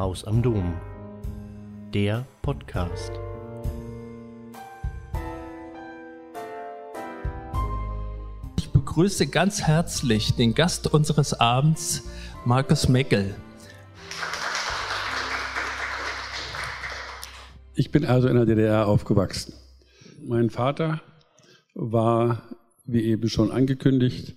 Haus 0.00 0.24
am 0.24 0.40
Dom. 0.40 0.80
Der 1.92 2.26
Podcast. 2.40 3.12
Ich 8.56 8.70
begrüße 8.70 9.26
ganz 9.26 9.60
herzlich 9.60 10.34
den 10.36 10.54
Gast 10.54 10.86
unseres 10.86 11.34
Abends, 11.38 12.08
Markus 12.46 12.88
Meckel. 12.88 13.34
Ich 17.74 17.92
bin 17.92 18.06
also 18.06 18.28
in 18.28 18.36
der 18.36 18.46
DDR 18.46 18.86
aufgewachsen. 18.86 19.52
Mein 20.24 20.48
Vater 20.48 21.02
war, 21.74 22.48
wie 22.86 23.02
eben 23.02 23.28
schon 23.28 23.50
angekündigt, 23.50 24.34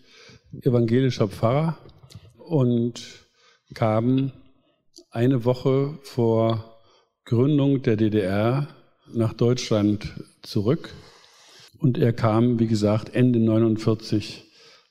evangelischer 0.61 1.30
Pfarrer 1.30 1.77
und 2.36 3.02
kam 3.73 4.34
eine 5.14 5.46
Woche 5.46 6.00
vor 6.01 6.79
Gründung 7.25 7.83
der 7.83 7.96
DDR 7.96 8.68
nach 9.14 9.33
Deutschland 9.33 10.11
zurück. 10.42 10.89
Und 11.78 12.00
er 12.00 12.14
kam, 12.14 12.60
wie 12.60 12.65
gesagt, 12.65 13.14
Ende 13.14 13.39
49 13.39 14.43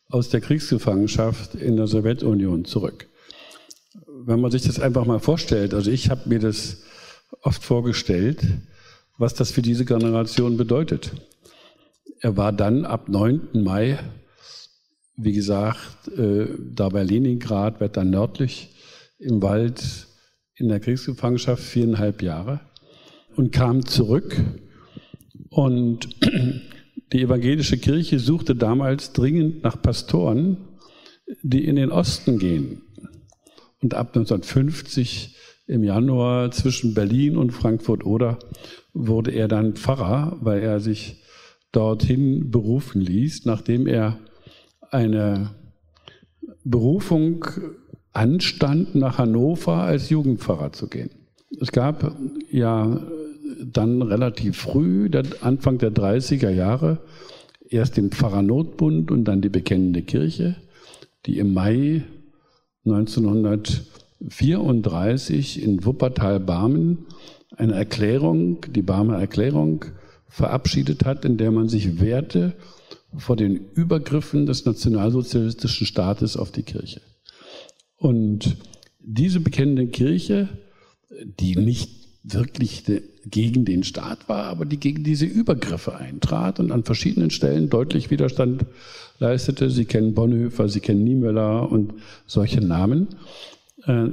aus 0.09 0.29
der 0.29 0.41
Kriegsgefangenschaft 0.41 1.57
in 1.57 1.77
der 1.77 1.89
Sowjetunion 1.89 2.65
zurück. 2.65 3.09
Wenn 4.07 4.41
man 4.41 4.53
sich 4.53 4.63
das 4.63 4.79
einfach 4.79 5.07
mal 5.07 5.19
vorstellt, 5.19 5.75
also 5.75 5.91
ich 5.91 6.09
habe 6.09 6.29
mir 6.29 6.39
das 6.39 6.85
oft 7.41 7.65
vorgestellt, 7.65 8.43
was 9.19 9.35
das 9.35 9.51
für 9.51 9.63
diese 9.63 9.85
Generation 9.85 10.57
bedeutet. 10.57 11.11
Er 12.21 12.37
war 12.37 12.53
dann 12.53 12.85
ab 12.85 13.09
9. 13.09 13.49
Mai, 13.55 13.99
wie 15.17 15.33
gesagt, 15.33 16.07
äh, 16.17 16.47
da 16.61 16.91
bei 16.91 17.03
Leningrad, 17.03 17.81
weiter 17.81 18.05
nördlich, 18.05 18.71
im 19.19 19.43
Wald 19.43 20.07
in 20.57 20.69
der 20.69 20.81
Kriegsgefangenschaft 20.81 21.63
viereinhalb 21.63 22.23
Jahre 22.23 22.61
und 23.37 23.53
kam 23.53 23.87
zurück. 23.87 24.41
Und 25.51 26.09
die 27.13 27.23
evangelische 27.23 27.79
Kirche 27.79 28.19
suchte 28.19 28.55
damals 28.55 29.13
dringend 29.13 29.63
nach 29.63 29.81
Pastoren, 29.81 30.57
die 31.43 31.65
in 31.65 31.77
den 31.77 31.91
Osten 31.91 32.39
gehen. 32.39 32.83
Und 33.81 33.95
ab 33.95 34.09
1950 34.09 35.37
im 35.67 35.85
Januar 35.85 36.51
zwischen 36.51 36.95
Berlin 36.95 37.37
und 37.37 37.51
Frankfurt-Oder 37.51 38.39
wurde 38.93 39.33
er 39.33 39.49
dann 39.49 39.75
Pfarrer, 39.75 40.37
weil 40.41 40.61
er 40.61 40.81
sich 40.81 41.23
dorthin 41.73 42.51
berufen 42.51 43.01
ließ, 43.01 43.47
nachdem 43.47 43.87
er 43.87 44.19
eine 44.91 45.55
Berufung 46.65 47.47
anstand, 48.13 48.95
nach 48.95 49.19
Hannover 49.19 49.83
als 49.83 50.11
Jugendpfarrer 50.11 50.73
zu 50.73 50.87
gehen. 50.89 51.11
Es 51.61 51.73
gab 51.73 52.15
ja 52.51 53.01
dann 53.65 54.03
relativ 54.03 54.57
früh, 54.57 55.11
Anfang 55.41 55.79
der 55.79 55.93
30er 55.93 56.51
Jahre, 56.51 56.99
erst 57.69 57.97
den 57.97 58.11
Pfarrernotbund 58.11 59.11
und 59.11 59.25
dann 59.25 59.41
die 59.41 59.49
Bekennende 59.49 60.03
Kirche, 60.03 60.57
die 61.27 61.39
im 61.39 61.53
Mai 61.55 62.05
1934 62.85 65.63
in 65.63 65.85
Wuppertal-Barmen 65.85 67.07
eine 67.57 67.75
Erklärung, 67.75 68.67
die 68.75 68.83
Barmer 68.83 69.19
Erklärung, 69.19 69.85
verabschiedet 70.29 71.05
hat, 71.05 71.25
in 71.25 71.37
der 71.37 71.51
man 71.51 71.69
sich 71.69 72.01
wehrte 72.01 72.55
vor 73.17 73.37
den 73.37 73.61
Übergriffen 73.75 74.47
des 74.47 74.65
nationalsozialistischen 74.65 75.87
Staates 75.87 76.39
auf 76.39 76.51
die 76.51 76.63
Kirche. 76.63 77.03
Und 78.03 78.57
diese 78.99 79.39
bekennende 79.39 79.87
Kirche, 79.87 80.49
die 81.23 81.55
nicht 81.55 81.89
wirklich 82.25 82.83
gegen 83.25 83.65
den 83.65 83.85
Staat 83.85 84.29
war, 84.29 84.47
aber 84.47 84.65
die 84.65 84.79
gegen 84.81 85.05
diese 85.05 85.25
Übergriffe 85.25 85.95
eintrat 85.95 86.59
und 86.59 86.73
an 86.73 86.83
verschiedenen 86.83 87.31
Stellen 87.31 87.71
deutlich 87.71 88.11
Widerstand 88.11 88.67
leistete. 89.21 89.71
Sie 89.71 89.85
kennen 89.85 90.15
Bonhoeffer, 90.15 90.69
Sie 90.69 90.81
kennen 90.81 91.05
Niemöller 91.05 91.71
und 91.71 91.95
solche 92.27 92.61
Namen. 92.61 93.07
Äh, 93.87 94.09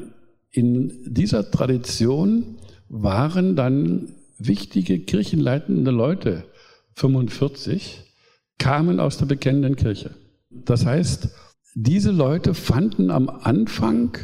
in 0.51 0.93
dieser 1.11 1.49
Tradition 1.49 2.57
waren 2.89 3.55
dann 3.55 4.09
wichtige 4.37 4.99
kirchenleitende 4.99 5.89
Leute, 5.89 6.43
45, 6.93 8.03
kamen 8.59 8.99
aus 8.99 9.17
der 9.17 9.25
bekennenden 9.25 9.75
Kirche. 9.75 10.11
Das 10.51 10.85
heißt, 10.85 11.29
diese 11.81 12.11
Leute 12.11 12.53
fanden 12.53 13.09
am 13.09 13.29
Anfang 13.29 14.17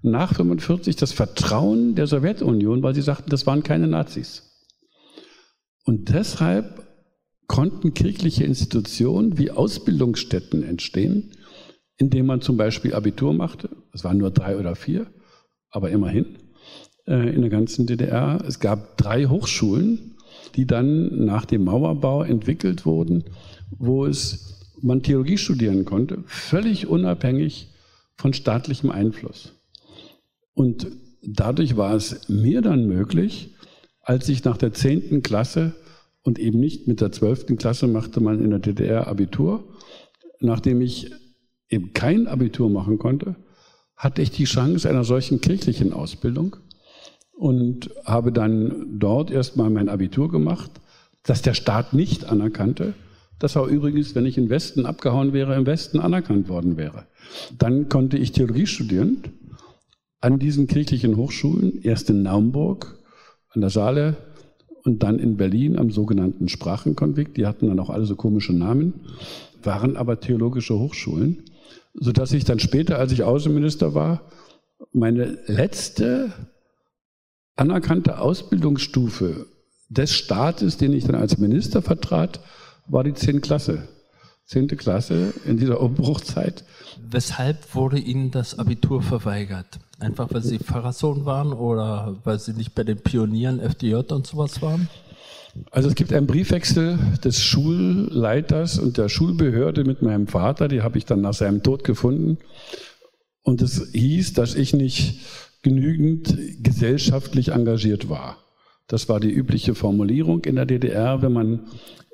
nach 0.00 0.34
45 0.34 0.96
das 0.96 1.12
Vertrauen 1.12 1.94
der 1.94 2.06
Sowjetunion, 2.06 2.82
weil 2.82 2.94
sie 2.94 3.02
sagten, 3.02 3.28
das 3.28 3.46
waren 3.46 3.62
keine 3.62 3.88
Nazis. 3.88 4.66
Und 5.84 6.08
deshalb 6.08 6.86
konnten 7.46 7.92
kirchliche 7.92 8.44
Institutionen 8.44 9.36
wie 9.36 9.50
Ausbildungsstätten 9.50 10.62
entstehen, 10.62 11.32
indem 11.98 12.26
man 12.26 12.40
zum 12.40 12.56
Beispiel 12.56 12.94
Abitur 12.94 13.34
machte. 13.34 13.68
Es 13.92 14.04
waren 14.04 14.18
nur 14.18 14.30
drei 14.30 14.56
oder 14.56 14.74
vier, 14.74 15.08
aber 15.70 15.90
immerhin. 15.90 16.38
Äh, 17.06 17.34
in 17.34 17.42
der 17.42 17.50
ganzen 17.50 17.86
DDR. 17.86 18.42
Es 18.46 18.60
gab 18.60 18.96
drei 18.96 19.26
Hochschulen, 19.26 20.16
die 20.56 20.66
dann 20.66 21.24
nach 21.24 21.44
dem 21.44 21.64
Mauerbau 21.64 22.22
entwickelt 22.22 22.86
wurden, 22.86 23.24
wo 23.70 24.06
es 24.06 24.57
man 24.82 25.02
Theologie 25.02 25.38
studieren 25.38 25.84
konnte, 25.84 26.22
völlig 26.26 26.86
unabhängig 26.86 27.68
von 28.16 28.32
staatlichem 28.32 28.90
Einfluss. 28.90 29.52
Und 30.54 30.88
dadurch 31.22 31.76
war 31.76 31.94
es 31.94 32.28
mir 32.28 32.62
dann 32.62 32.86
möglich, 32.86 33.54
als 34.00 34.28
ich 34.28 34.44
nach 34.44 34.56
der 34.56 34.72
zehnten 34.72 35.22
Klasse 35.22 35.74
und 36.22 36.38
eben 36.38 36.58
nicht 36.58 36.88
mit 36.88 37.00
der 37.00 37.12
zwölften 37.12 37.58
Klasse 37.58 37.86
machte 37.86 38.20
man 38.20 38.42
in 38.42 38.50
der 38.50 38.58
DDR 38.58 39.06
Abitur, 39.06 39.64
nachdem 40.40 40.80
ich 40.80 41.12
eben 41.68 41.92
kein 41.92 42.26
Abitur 42.26 42.70
machen 42.70 42.98
konnte, 42.98 43.36
hatte 43.96 44.22
ich 44.22 44.30
die 44.30 44.44
Chance 44.44 44.88
einer 44.88 45.04
solchen 45.04 45.40
kirchlichen 45.40 45.92
Ausbildung 45.92 46.56
und 47.32 47.90
habe 48.04 48.32
dann 48.32 48.98
dort 48.98 49.30
erstmal 49.30 49.70
mein 49.70 49.88
Abitur 49.88 50.30
gemacht, 50.30 50.70
das 51.22 51.42
der 51.42 51.54
Staat 51.54 51.92
nicht 51.92 52.24
anerkannte, 52.24 52.94
das 53.38 53.56
auch 53.56 53.68
übrigens, 53.68 54.14
wenn 54.14 54.26
ich 54.26 54.38
im 54.38 54.50
Westen 54.50 54.86
abgehauen 54.86 55.32
wäre, 55.32 55.54
im 55.54 55.66
Westen 55.66 56.00
anerkannt 56.00 56.48
worden 56.48 56.76
wäre. 56.76 57.06
Dann 57.56 57.88
konnte 57.88 58.18
ich 58.18 58.32
Theologie 58.32 58.66
studieren 58.66 59.22
an 60.20 60.38
diesen 60.38 60.66
kirchlichen 60.66 61.16
Hochschulen, 61.16 61.80
erst 61.82 62.10
in 62.10 62.22
Naumburg 62.22 62.98
an 63.50 63.60
der 63.60 63.70
Saale 63.70 64.16
und 64.84 65.02
dann 65.02 65.18
in 65.18 65.36
Berlin 65.36 65.78
am 65.78 65.90
sogenannten 65.90 66.48
Sprachenkonvikt. 66.48 67.36
Die 67.36 67.46
hatten 67.46 67.68
dann 67.68 67.78
auch 67.78 67.90
alle 67.90 68.06
so 68.06 68.16
komische 68.16 68.52
Namen, 68.52 68.94
waren 69.62 69.96
aber 69.96 70.20
theologische 70.20 70.78
Hochschulen, 70.78 71.44
sodass 71.94 72.32
ich 72.32 72.44
dann 72.44 72.58
später, 72.58 72.98
als 72.98 73.12
ich 73.12 73.22
Außenminister 73.22 73.94
war, 73.94 74.22
meine 74.92 75.38
letzte 75.46 76.32
anerkannte 77.56 78.20
Ausbildungsstufe 78.20 79.46
des 79.88 80.12
Staates, 80.12 80.76
den 80.76 80.92
ich 80.92 81.04
dann 81.04 81.16
als 81.16 81.38
Minister 81.38 81.82
vertrat, 81.82 82.40
war 82.88 83.04
die 83.04 83.14
10. 83.14 83.40
Klasse. 83.40 83.88
10. 84.46 84.68
Klasse 84.68 85.34
in 85.44 85.58
dieser 85.58 85.80
Umbruchzeit. 85.80 86.64
Weshalb 87.10 87.74
wurde 87.74 87.98
Ihnen 87.98 88.30
das 88.30 88.58
Abitur 88.58 89.02
verweigert? 89.02 89.78
Einfach 90.00 90.32
weil 90.32 90.42
Sie 90.42 90.58
Pfarrersohn 90.58 91.24
waren 91.26 91.52
oder 91.52 92.16
weil 92.24 92.38
Sie 92.38 92.52
nicht 92.52 92.74
bei 92.74 92.84
den 92.84 92.98
Pionieren 92.98 93.60
FDJ 93.60 93.94
und 93.94 94.26
sowas 94.26 94.62
waren? 94.62 94.88
Also 95.70 95.88
es 95.88 95.94
gibt 95.94 96.12
einen 96.12 96.26
Briefwechsel 96.26 96.98
des 97.24 97.42
Schulleiters 97.42 98.78
und 98.78 98.96
der 98.96 99.08
Schulbehörde 99.08 99.84
mit 99.84 100.02
meinem 100.02 100.26
Vater, 100.26 100.68
die 100.68 100.82
habe 100.82 100.98
ich 100.98 101.04
dann 101.04 101.20
nach 101.20 101.34
seinem 101.34 101.62
Tod 101.62 101.84
gefunden. 101.84 102.38
Und 103.42 103.62
es 103.62 103.90
hieß, 103.92 104.34
dass 104.34 104.54
ich 104.54 104.72
nicht 104.72 105.20
genügend 105.62 106.36
gesellschaftlich 106.62 107.48
engagiert 107.48 108.08
war. 108.08 108.38
Das 108.86 109.08
war 109.08 109.20
die 109.20 109.30
übliche 109.30 109.74
Formulierung 109.74 110.44
in 110.44 110.56
der 110.56 110.66
DDR, 110.66 111.20
wenn 111.22 111.32
man 111.32 111.60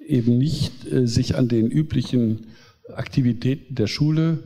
eben 0.07 0.39
nicht 0.39 0.91
äh, 0.91 1.07
sich 1.07 1.37
an 1.37 1.49
den 1.49 1.71
üblichen 1.71 2.47
Aktivitäten 2.93 3.75
der 3.75 3.87
Schule 3.87 4.41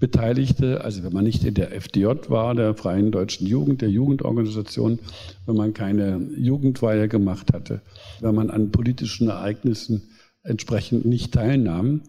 beteiligte, 0.00 0.82
also 0.82 1.04
wenn 1.04 1.12
man 1.12 1.24
nicht 1.24 1.44
in 1.44 1.54
der 1.54 1.72
FDJ 1.72 2.06
war, 2.28 2.54
der 2.54 2.74
Freien 2.74 3.12
Deutschen 3.12 3.46
Jugend, 3.46 3.82
der 3.82 3.90
Jugendorganisation, 3.90 4.98
wenn 5.46 5.56
man 5.56 5.72
keine 5.72 6.20
Jugendweihe 6.36 7.08
gemacht 7.08 7.52
hatte, 7.52 7.80
wenn 8.20 8.34
man 8.34 8.50
an 8.50 8.72
politischen 8.72 9.28
Ereignissen 9.28 10.10
entsprechend 10.42 11.04
nicht 11.04 11.32
teilnahm. 11.32 12.02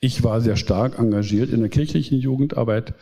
Ich 0.00 0.24
war 0.24 0.40
sehr 0.40 0.56
stark 0.56 0.98
engagiert 0.98 1.50
in 1.50 1.60
der 1.60 1.68
kirchlichen 1.68 2.18
Jugendarbeit, 2.18 2.94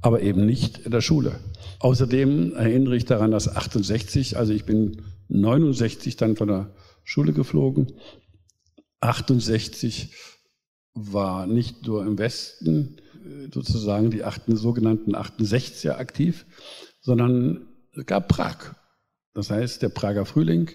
aber 0.00 0.22
eben 0.22 0.44
nicht 0.44 0.78
in 0.78 0.90
der 0.90 1.00
Schule. 1.02 1.36
Außerdem 1.78 2.54
erinnere 2.54 2.96
ich 2.96 3.04
daran, 3.04 3.30
dass 3.30 3.54
68, 3.54 4.36
also 4.36 4.52
ich 4.52 4.64
bin 4.64 5.02
69 5.28 6.16
dann 6.16 6.36
von 6.36 6.48
der 6.48 6.70
Schule 7.04 7.32
geflogen. 7.32 7.92
68 9.04 10.12
war 10.94 11.46
nicht 11.46 11.86
nur 11.86 12.04
im 12.06 12.18
Westen 12.18 12.96
äh, 13.24 13.48
sozusagen 13.52 14.10
die 14.10 14.24
achten, 14.24 14.56
sogenannten 14.56 15.14
68er 15.14 15.96
aktiv, 15.96 16.46
sondern 17.00 17.68
Es 17.96 18.06
gab 18.06 18.28
Prag. 18.28 18.74
Das 19.34 19.50
heißt, 19.50 19.82
der 19.82 19.88
Prager 19.88 20.24
Frühling, 20.24 20.70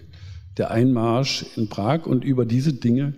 der 0.56 0.70
Einmarsch 0.70 1.46
in 1.56 1.68
Prag 1.68 2.06
und 2.06 2.24
über 2.24 2.44
diese 2.44 2.72
Dinge 2.74 3.14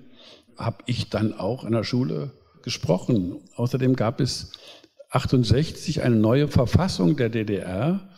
habe 0.57 0.79
ich 0.87 1.11
dann 1.11 1.33
auch 1.33 1.65
in 1.65 1.73
der 1.73 1.85
Schule 1.85 2.33
gesprochen. 2.63 3.41
Außerdem 3.57 3.97
gab 3.97 4.21
es 4.21 4.53
68 5.11 6.03
eine 6.03 6.17
neue 6.17 6.49
Verfassung 6.49 7.17
der 7.17 7.29
DDR, 7.29 8.09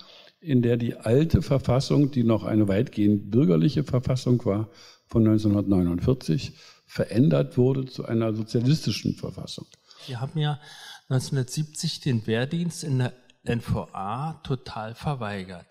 in 0.40 0.62
der 0.62 0.76
die 0.76 0.97
alte 0.97 1.43
Verfassung, 1.43 2.11
die 2.11 2.23
noch 2.23 2.44
eine 2.44 2.69
weitgehend 2.69 3.31
bürgerliche 3.31 3.85
Verfassung 3.85 4.44
war, 4.44 4.69
von 5.06 5.26
1949, 5.26 6.55
verändert 6.94 7.58
wurde 7.58 7.87
zu 7.87 8.05
einer 8.05 8.32
sozialistischen 8.35 9.17
Verfassung. 9.17 9.67
Sie 10.06 10.17
haben 10.17 10.38
ja 10.38 10.61
1970 11.08 11.99
den 11.99 12.25
Wehrdienst 12.29 12.85
in 12.85 13.00
der 13.00 13.12
NVA 13.43 14.41
total 14.44 14.94
verweigert. 14.94 15.67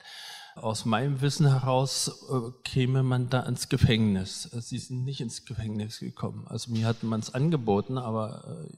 Aus 0.56 0.84
meinem 0.84 1.22
Wissen 1.22 1.48
heraus 1.48 2.28
äh, 2.30 2.52
käme 2.66 3.04
man 3.04 3.30
da 3.30 3.40
ins 3.44 3.70
Gefängnis. 3.70 4.50
Sie 4.52 4.78
sind 4.78 5.06
nicht 5.06 5.22
ins 5.22 5.46
Gefängnis 5.46 6.00
gekommen. 6.00 6.46
Also 6.48 6.74
mir 6.74 6.86
hat 6.86 7.04
man 7.04 7.22
es 7.22 7.34
angeboten, 7.34 7.98
aber 7.98 8.68
äh, 8.70 8.76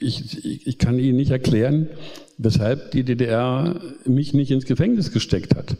ich, 0.00 0.44
ich, 0.46 0.66
ich, 0.66 0.78
kann 0.78 0.98
Ihnen 0.98 1.16
nicht 1.16 1.30
erklären, 1.30 1.90
weshalb 2.38 2.90
die 2.92 3.04
DDR 3.04 3.78
mich 4.06 4.32
nicht 4.32 4.50
ins 4.50 4.64
Gefängnis 4.64 5.12
gesteckt 5.12 5.54
hat. 5.54 5.76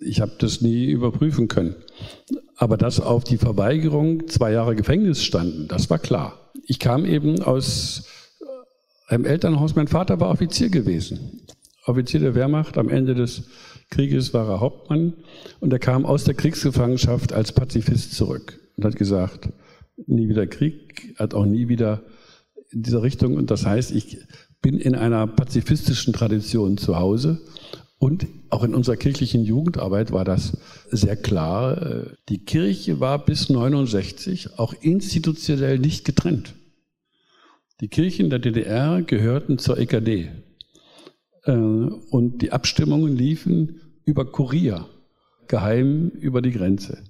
Ich 0.00 0.20
habe 0.20 0.32
das 0.38 0.60
nie 0.60 0.86
überprüfen 0.86 1.46
können. 1.46 1.76
Aber 2.62 2.76
dass 2.76 3.00
auf 3.00 3.24
die 3.24 3.38
Verweigerung 3.38 4.28
zwei 4.28 4.52
Jahre 4.52 4.76
Gefängnis 4.76 5.24
standen, 5.24 5.66
das 5.66 5.90
war 5.90 5.98
klar. 5.98 6.52
Ich 6.64 6.78
kam 6.78 7.04
eben 7.04 7.42
aus 7.42 8.04
einem 9.08 9.24
Elternhaus, 9.24 9.74
mein 9.74 9.88
Vater 9.88 10.20
war 10.20 10.30
Offizier 10.30 10.68
gewesen. 10.68 11.40
Offizier 11.86 12.20
der 12.20 12.36
Wehrmacht, 12.36 12.78
am 12.78 12.88
Ende 12.88 13.16
des 13.16 13.48
Krieges 13.90 14.32
war 14.32 14.48
er 14.48 14.60
Hauptmann 14.60 15.14
und 15.58 15.72
er 15.72 15.80
kam 15.80 16.06
aus 16.06 16.22
der 16.22 16.34
Kriegsgefangenschaft 16.34 17.32
als 17.32 17.50
Pazifist 17.50 18.14
zurück 18.14 18.60
und 18.76 18.84
hat 18.84 18.94
gesagt, 18.94 19.48
nie 20.06 20.28
wieder 20.28 20.46
Krieg, 20.46 21.16
hat 21.18 21.34
auch 21.34 21.46
nie 21.46 21.66
wieder 21.66 22.04
in 22.70 22.84
dieser 22.84 23.02
Richtung. 23.02 23.34
Und 23.34 23.50
das 23.50 23.66
heißt, 23.66 23.90
ich 23.90 24.18
bin 24.60 24.78
in 24.78 24.94
einer 24.94 25.26
pazifistischen 25.26 26.12
Tradition 26.12 26.78
zu 26.78 26.96
Hause. 26.96 27.40
Und 28.02 28.26
auch 28.50 28.64
in 28.64 28.74
unserer 28.74 28.96
kirchlichen 28.96 29.44
Jugendarbeit 29.44 30.10
war 30.10 30.24
das 30.24 30.58
sehr 30.90 31.14
klar. 31.14 32.16
Die 32.28 32.44
Kirche 32.44 32.98
war 32.98 33.24
bis 33.24 33.48
69 33.48 34.58
auch 34.58 34.74
institutionell 34.80 35.78
nicht 35.78 36.04
getrennt. 36.04 36.56
Die 37.80 37.86
Kirchen 37.86 38.28
der 38.28 38.40
DDR 38.40 39.02
gehörten 39.02 39.56
zur 39.56 39.78
EKD. 39.78 40.32
Äh, 41.44 41.52
und 41.52 42.42
die 42.42 42.50
Abstimmungen 42.50 43.16
liefen 43.16 43.80
über 44.04 44.24
Kurier, 44.24 44.88
geheim 45.46 46.08
über 46.08 46.42
die 46.42 46.50
Grenze. 46.50 47.04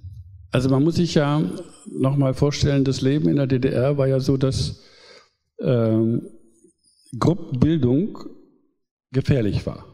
Also 0.51 0.69
man 0.69 0.83
muss 0.83 0.97
sich 0.97 1.15
ja 1.15 1.41
nochmal 1.91 2.35
vorstellen, 2.35 2.83
das 2.83 3.01
Leben 3.01 3.29
in 3.29 3.37
der 3.37 3.47
DDR 3.47 3.97
war 3.97 4.07
ja 4.07 4.19
so, 4.19 4.37
dass 4.37 4.83
ähm, 5.59 6.21
Gruppenbildung 7.17 8.19
gefährlich 9.11 9.65
war. 9.65 9.87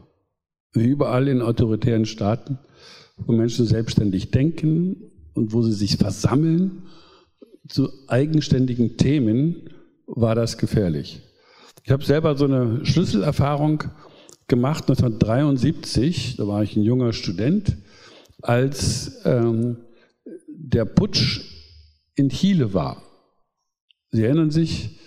Wie 0.72 0.86
überall 0.86 1.28
in 1.28 1.42
autoritären 1.42 2.06
Staaten, 2.06 2.58
wo 3.16 3.32
Menschen 3.32 3.66
selbstständig 3.66 4.30
denken 4.30 5.10
und 5.34 5.52
wo 5.52 5.62
sie 5.62 5.72
sich 5.72 5.96
versammeln 5.96 6.82
zu 7.68 7.88
eigenständigen 8.08 8.96
Themen, 8.96 9.70
war 10.06 10.34
das 10.34 10.58
gefährlich. 10.58 11.20
Ich 11.84 11.90
habe 11.90 12.04
selber 12.04 12.36
so 12.36 12.44
eine 12.44 12.84
Schlüsselerfahrung 12.84 13.84
gemacht 14.48 14.84
1973, 14.88 16.36
da 16.36 16.46
war 16.46 16.62
ich 16.62 16.76
ein 16.76 16.82
junger 16.82 17.12
Student, 17.12 17.76
als 18.42 19.20
ähm, 19.24 19.78
der 20.48 20.84
Putsch 20.84 21.40
in 22.14 22.28
Chile 22.28 22.74
war. 22.74 23.02
Sie 24.10 24.24
erinnern 24.24 24.50
sich, 24.50 24.98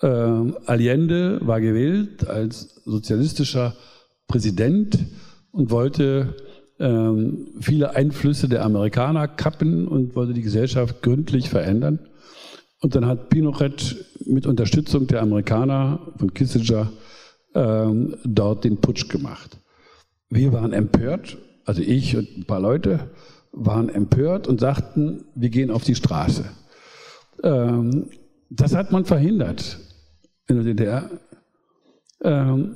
äh, 0.00 0.06
Allende 0.06 1.40
war 1.42 1.60
gewählt 1.60 2.26
als 2.28 2.82
sozialistischer 2.84 3.74
Präsident 4.26 4.98
und 5.52 5.70
wollte 5.70 6.34
äh, 6.78 7.12
viele 7.60 7.94
Einflüsse 7.94 8.48
der 8.48 8.64
Amerikaner 8.64 9.28
kappen 9.28 9.88
und 9.88 10.14
wollte 10.14 10.34
die 10.34 10.42
Gesellschaft 10.42 11.02
gründlich 11.02 11.48
verändern. 11.48 12.00
Und 12.80 12.94
dann 12.94 13.06
hat 13.06 13.30
Pinochet 13.30 13.96
mit 14.26 14.46
Unterstützung 14.46 15.06
der 15.06 15.22
Amerikaner 15.22 16.12
von 16.18 16.34
Kissinger 16.34 16.92
äh, 17.54 17.86
dort 18.24 18.64
den 18.64 18.80
Putsch 18.80 19.08
gemacht. 19.08 19.58
Wir 20.28 20.52
waren 20.52 20.72
empört, 20.72 21.38
also 21.64 21.80
ich 21.82 22.16
und 22.16 22.28
ein 22.36 22.44
paar 22.44 22.60
Leute 22.60 23.10
waren 23.52 23.88
empört 23.88 24.48
und 24.48 24.60
sagten, 24.60 25.24
wir 25.34 25.48
gehen 25.48 25.70
auf 25.70 25.84
die 25.84 25.94
Straße. 25.94 26.44
Ähm, 27.42 28.10
das 28.50 28.74
hat 28.74 28.92
man 28.92 29.04
verhindert 29.04 29.78
in 30.48 30.56
der 30.56 30.64
DDR, 30.64 31.10
ähm, 32.22 32.74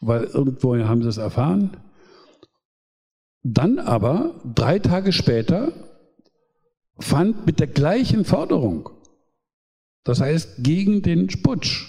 weil 0.00 0.24
irgendwo 0.24 0.76
haben 0.76 1.02
sie 1.02 1.08
es 1.08 1.16
erfahren. 1.16 1.76
Dann 3.42 3.78
aber, 3.78 4.40
drei 4.54 4.78
Tage 4.78 5.12
später, 5.12 5.72
fand 6.98 7.46
mit 7.46 7.60
der 7.60 7.66
gleichen 7.66 8.24
Forderung, 8.24 8.90
das 10.04 10.20
heißt 10.20 10.64
gegen 10.64 11.02
den 11.02 11.28
Putsch, 11.42 11.86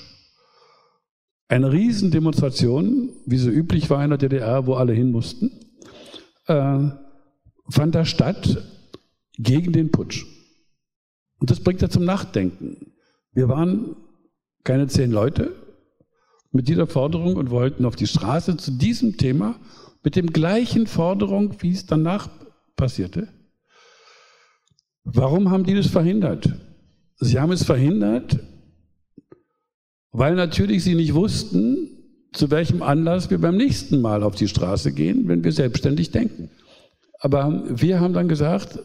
eine 1.48 1.71
Riesendemonstration, 1.71 3.09
wie 3.25 3.38
so 3.38 3.50
üblich 3.50 3.89
war 3.89 4.04
in 4.04 4.10
der 4.10 4.18
DDR, 4.18 4.68
wo 4.68 4.75
alle 4.75 4.94
hin 4.94 5.12
mussten, 5.12 5.51
äh, 6.45 6.89
fand 7.69 7.95
da 7.95 8.06
statt 8.06 8.63
gegen 9.38 9.71
den 9.71 9.92
Putsch. 9.92 10.25
Und 11.39 11.50
das 11.50 11.62
bringt 11.62 11.81
ja 11.81 11.89
zum 11.89 12.06
Nachdenken. 12.06 12.94
Wir 13.31 13.48
waren 13.48 13.95
keine 14.63 14.88
zehn 14.88 15.12
Leute 15.12 15.56
mit 16.52 16.68
dieser 16.68 16.88
Forderung 16.88 17.36
und 17.36 17.50
wollten 17.50 17.86
auf 17.86 17.96
die 17.96 18.08
Straße 18.08 18.58
zu 18.58 18.72
diesem 18.72 19.18
Thema 19.18 19.60
mit 20.04 20.16
dem 20.16 20.28
gleichen 20.28 20.88
Forderung, 20.88 21.56
wie 21.62 21.72
es 21.72 21.86
danach 21.86 22.30
passierte. 22.76 23.28
Warum 25.04 25.52
haben 25.52 25.64
die 25.64 25.76
das 25.76 25.88
verhindert? 25.88 26.50
Sie 27.20 27.40
haben 27.40 27.52
es 27.52 27.64
verhindert, 27.64 28.40
weil 30.12 30.36
natürlich 30.36 30.84
sie 30.84 30.96
nicht 30.96 31.14
wussten, 31.14 31.90
zu 32.34 32.52
welchem 32.52 32.82
Anlass 32.82 33.30
wir 33.30 33.40
beim 33.40 33.58
nächsten 33.58 34.02
Mal 34.02 34.24
auf 34.24 34.36
die 34.36 34.48
Straße 34.48 34.92
gehen, 34.92 35.28
wenn 35.28 35.44
wir 35.44 35.52
selbstständig 35.52 36.12
denken. 36.12 36.50
Aber 37.20 37.63
wir 37.68 38.00
haben 38.00 38.13
dann 38.13 38.27
gesagt, 38.27 38.80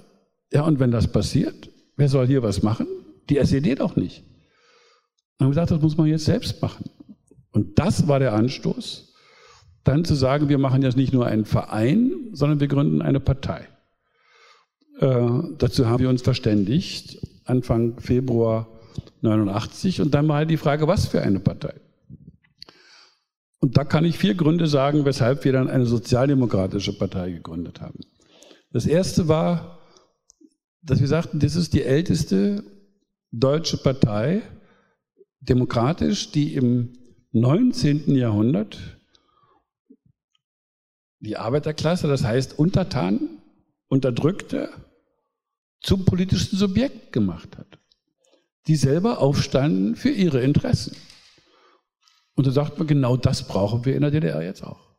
ja, 0.53 0.65
und 0.65 0.81
wenn 0.81 0.91
das 0.91 1.09
passiert, 1.09 1.71
wer 1.97 2.09
soll 2.09 2.27
hier 2.27 2.43
was 2.43 2.63
machen? 2.63 2.87
Die 3.29 3.39
SED 3.39 3.81
doch 3.81 3.97
nicht. 3.97 4.25
Und 5.39 5.45
haben 5.45 5.51
gesagt, 5.51 5.71
das 5.71 5.83
muss 5.83 5.97
man 5.97 6.07
jetzt 6.07 6.25
selbst 6.25 6.61
machen. 6.63 6.85
Und 7.63 7.79
das 7.79 8.09
war 8.09 8.19
der 8.19 8.33
Anstoß, 8.33 9.15
dann 9.85 10.05
zu 10.05 10.17
sagen, 10.17 10.49
wir 10.49 10.59
machen 10.59 10.83
jetzt 10.83 10.97
nicht 10.97 11.13
nur 11.13 11.27
einen 11.27 11.45
Verein, 11.45 12.11
sondern 12.33 12.59
wir 12.59 12.67
gründen 12.67 13.03
eine 13.03 13.21
Partei. 13.21 13.69
Äh, 14.99 15.29
dazu 15.59 15.87
haben 15.87 16.01
wir 16.01 16.09
uns 16.09 16.23
verständigt, 16.23 17.25
Anfang 17.45 18.01
Februar 18.01 18.67
89. 19.21 20.01
Und 20.01 20.13
dann 20.13 20.27
war 20.27 20.45
die 20.45 20.57
Frage, 20.57 20.89
was 20.89 21.07
für 21.07 21.23
eine 21.23 21.39
Partei? 21.39 21.75
Und 23.61 23.77
da 23.77 23.85
kann 23.85 24.05
ich 24.05 24.19
vier 24.19 24.35
Gründe 24.35 24.67
sagen, 24.67 25.05
weshalb 25.05 25.45
wir 25.45 25.53
dann 25.53 25.71
eine 25.71 25.87
sozialdemokratische 25.87 26.99
Partei 26.99 27.31
gegründet 27.31 27.81
haben. 27.81 28.01
Das 28.73 28.87
erste 28.87 29.29
war, 29.29 29.79
dass 30.83 30.99
wir 30.99 31.07
sagten, 31.07 31.39
das 31.39 31.55
ist 31.55 31.75
die 31.75 31.85
älteste 31.85 32.65
deutsche 33.31 33.77
Partei, 33.77 34.43
demokratisch, 35.39 36.33
die 36.33 36.55
im 36.55 36.95
19. 37.33 38.15
Jahrhundert 38.15 38.79
die 41.21 41.37
Arbeiterklasse, 41.37 42.09
das 42.09 42.25
heißt 42.25 42.59
Untertanen, 42.59 43.43
Unterdrückte, 43.89 44.71
zum 45.81 46.05
politischen 46.05 46.57
Subjekt 46.57 47.13
gemacht 47.13 47.57
hat, 47.57 47.79
die 48.67 48.77
selber 48.77 49.19
aufstanden 49.19 49.97
für 49.97 50.11
ihre 50.11 50.43
Interessen. 50.43 50.97
Und 52.35 52.47
da 52.47 52.51
sagt 52.51 52.79
man, 52.79 52.87
genau 52.87 53.17
das 53.17 53.47
brauchen 53.47 53.85
wir 53.85 53.95
in 53.95 54.03
der 54.03 54.11
DDR 54.11 54.43
jetzt 54.43 54.63
auch. 54.63 54.95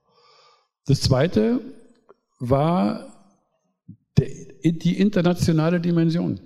Das 0.86 1.02
Zweite 1.02 1.62
war 2.40 3.10
die 4.18 4.98
internationale 4.98 5.80
Dimension. 5.80 6.40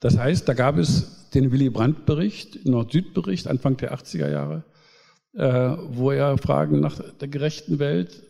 Das 0.00 0.16
heißt, 0.16 0.48
da 0.48 0.54
gab 0.54 0.78
es 0.78 1.15
den 1.36 1.52
Willy 1.52 1.68
Brandt-Bericht, 1.68 2.66
Nord-Süd-Bericht 2.66 3.46
Anfang 3.46 3.76
der 3.76 3.94
80er 3.94 4.30
Jahre, 4.30 4.64
äh, 5.34 5.76
wo 5.90 6.10
er 6.10 6.38
Fragen 6.38 6.80
nach 6.80 6.98
der 7.20 7.28
gerechten 7.28 7.78
Welt 7.78 8.22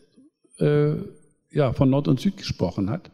äh, 0.59 0.95
ja, 1.51 1.71
von 1.71 1.89
Nord 1.89 2.09
und 2.09 2.19
Süd 2.19 2.35
gesprochen 2.35 2.89
hat. 2.89 3.09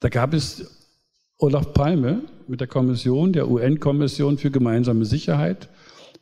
Da 0.00 0.10
gab 0.10 0.34
es 0.34 0.90
Olaf 1.38 1.72
Palme 1.72 2.22
mit 2.46 2.60
der 2.60 2.68
Kommission, 2.68 3.32
der 3.32 3.50
UN-Kommission 3.50 4.36
für 4.36 4.50
gemeinsame 4.50 5.06
Sicherheit, 5.06 5.70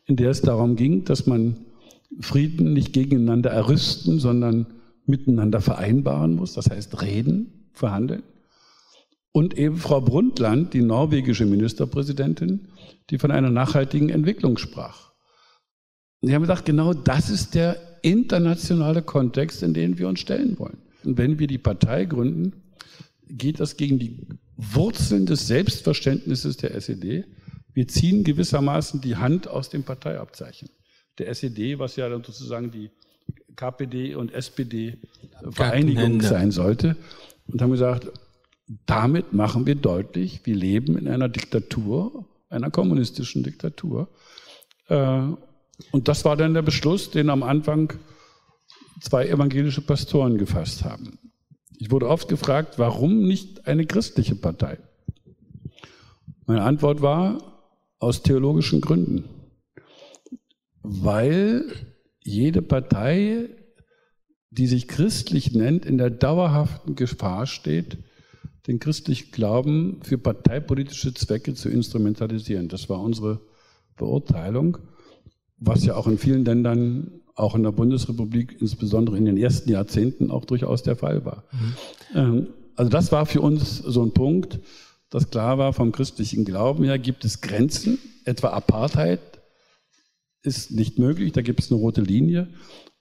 in 0.05 0.15
der 0.15 0.31
es 0.31 0.41
darum 0.41 0.77
ging, 0.77 1.03
dass 1.03 1.27
man 1.27 1.57
Frieden 2.21 2.71
nicht 2.71 2.93
gegeneinander 2.93 3.51
errüsten, 3.51 4.19
sondern 4.19 4.67
miteinander 5.05 5.59
vereinbaren 5.59 6.35
muss, 6.35 6.53
das 6.53 6.69
heißt 6.69 7.01
reden, 7.01 7.69
verhandeln. 7.73 8.23
Und 9.33 9.57
eben 9.57 9.77
Frau 9.77 9.99
Brundtland, 9.99 10.73
die 10.73 10.83
norwegische 10.83 11.45
Ministerpräsidentin, 11.45 12.69
die 13.09 13.17
von 13.17 13.31
einer 13.31 13.49
nachhaltigen 13.49 14.09
Entwicklung 14.09 14.57
sprach. 14.57 15.11
Sie 16.21 16.33
haben 16.33 16.43
gesagt, 16.43 16.65
genau 16.65 16.93
das 16.93 17.29
ist 17.29 17.55
der 17.55 17.77
internationale 18.03 19.01
Kontext, 19.01 19.63
in 19.63 19.73
den 19.73 19.97
wir 19.97 20.07
uns 20.07 20.19
stellen 20.19 20.57
wollen. 20.59 20.77
Und 21.03 21.17
wenn 21.17 21.39
wir 21.39 21.47
die 21.47 21.57
Partei 21.57 22.05
gründen, 22.05 22.63
geht 23.27 23.59
das 23.59 23.75
gegen 23.75 23.97
die 23.97 24.27
Wurzeln 24.55 25.25
des 25.25 25.47
Selbstverständnisses 25.47 26.57
der 26.57 26.75
SED. 26.75 27.25
Wir 27.73 27.87
ziehen 27.87 28.23
gewissermaßen 28.23 29.01
die 29.01 29.15
Hand 29.15 29.47
aus 29.47 29.69
dem 29.69 29.83
Parteiabzeichen 29.83 30.69
der 31.17 31.29
SED, 31.29 31.79
was 31.79 31.95
ja 31.95 32.07
dann 32.07 32.23
sozusagen 32.23 32.69
die 32.69 32.91
KPD 33.55 34.13
und 34.15 34.31
SPD 34.31 34.97
Vereinigung 35.51 36.21
sein 36.21 36.51
sollte. 36.51 36.95
Und 37.47 37.61
haben 37.61 37.71
gesagt, 37.71 38.11
damit 38.67 39.33
machen 39.33 39.65
wir 39.65 39.75
deutlich, 39.75 40.45
wir 40.45 40.55
leben 40.55 40.97
in 40.97 41.07
einer 41.07 41.29
Diktatur, 41.29 42.27
einer 42.49 42.71
kommunistischen 42.71 43.43
Diktatur. 43.43 44.09
Äh, 44.87 45.27
und 45.91 46.07
das 46.07 46.23
war 46.23 46.37
dann 46.37 46.53
der 46.53 46.61
Beschluss, 46.61 47.11
den 47.11 47.29
am 47.29 47.43
Anfang 47.43 47.93
zwei 49.01 49.27
evangelische 49.27 49.81
Pastoren 49.81 50.37
gefasst 50.37 50.83
haben. 50.85 51.19
Ich 51.77 51.91
wurde 51.91 52.07
oft 52.07 52.29
gefragt, 52.29 52.79
warum 52.79 53.23
nicht 53.27 53.67
eine 53.67 53.85
christliche 53.85 54.35
Partei? 54.35 54.77
Meine 56.45 56.61
Antwort 56.61 57.01
war, 57.01 57.53
aus 57.99 58.21
theologischen 58.21 58.81
Gründen. 58.81 59.29
Weil 60.81 61.65
jede 62.21 62.61
Partei, 62.61 63.49
die 64.49 64.67
sich 64.67 64.87
christlich 64.87 65.53
nennt, 65.53 65.85
in 65.85 65.97
der 65.97 66.09
dauerhaften 66.09 66.95
Gefahr 66.95 67.45
steht, 67.45 67.97
den 68.67 68.79
christlichen 68.79 69.31
Glauben 69.31 69.99
für 70.03 70.17
parteipolitische 70.17 71.13
Zwecke 71.13 71.53
zu 71.53 71.69
instrumentalisieren. 71.69 72.69
Das 72.69 72.89
war 72.89 73.01
unsere 73.01 73.41
Beurteilung, 73.97 74.77
was 75.57 75.85
ja 75.85 75.95
auch 75.95 76.07
in 76.07 76.17
vielen 76.17 76.45
Ländern, 76.45 77.21
auch 77.35 77.55
in 77.55 77.63
der 77.63 77.71
Bundesrepublik, 77.71 78.57
insbesondere 78.59 79.17
in 79.17 79.25
den 79.25 79.37
ersten 79.37 79.69
Jahrzehnten 79.69 80.31
auch 80.31 80.45
durchaus 80.45 80.83
der 80.83 80.95
Fall 80.95 81.25
war. 81.25 81.43
Mhm. 82.13 82.47
Also 82.75 82.89
das 82.89 83.11
war 83.11 83.25
für 83.25 83.41
uns 83.41 83.77
so 83.77 84.03
ein 84.03 84.13
Punkt, 84.13 84.59
dass 85.09 85.29
klar 85.29 85.57
war, 85.57 85.73
vom 85.73 85.91
christlichen 85.91 86.45
Glauben 86.45 86.83
her 86.83 86.97
gibt 86.97 87.25
es 87.25 87.41
Grenzen, 87.41 87.99
etwa 88.25 88.49
Apartheid 88.49 89.19
ist 90.41 90.71
nicht 90.71 90.99
möglich, 90.99 91.31
da 91.31 91.41
gibt 91.41 91.59
es 91.59 91.71
eine 91.71 91.79
rote 91.79 92.01
Linie. 92.01 92.47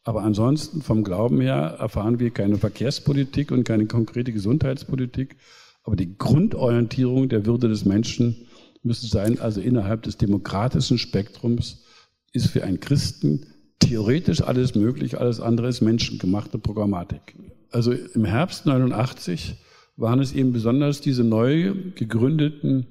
Aber 0.04 0.22
ansonsten 0.22 0.82
vom 0.82 1.04
Glauben 1.04 1.40
her 1.40 1.76
erfahren 1.78 2.18
wir 2.18 2.30
keine 2.30 2.58
Verkehrspolitik 2.58 3.52
und 3.52 3.64
keine 3.64 3.86
konkrete 3.86 4.32
Gesundheitspolitik. 4.32 5.36
Aber 5.84 5.96
die 5.96 6.16
Grundorientierung 6.16 7.28
der 7.28 7.46
Würde 7.46 7.68
des 7.68 7.84
Menschen 7.84 8.46
müsste 8.82 9.06
sein, 9.06 9.38
also 9.38 9.60
innerhalb 9.60 10.02
des 10.02 10.16
demokratischen 10.16 10.98
Spektrums 10.98 11.84
ist 12.32 12.48
für 12.48 12.64
einen 12.64 12.80
Christen 12.80 13.46
theoretisch 13.78 14.42
alles 14.42 14.74
möglich, 14.74 15.18
alles 15.18 15.40
andere 15.40 15.68
ist 15.68 15.80
menschengemachte 15.80 16.58
Programmatik. 16.58 17.36
Also 17.70 17.92
im 17.92 18.24
Herbst 18.24 18.66
89 18.66 19.56
waren 19.96 20.20
es 20.20 20.32
eben 20.32 20.52
besonders 20.52 21.00
diese 21.00 21.24
neu 21.24 21.74
gegründeten 21.94 22.86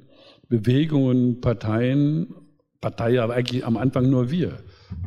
Bewegungen, 0.48 1.42
Parteien, 1.42 2.34
Partei 2.82 3.22
aber 3.22 3.36
eigentlich 3.36 3.66
am 3.66 3.78
Anfang 3.78 4.10
nur 4.10 4.32
wir, 4.32 4.58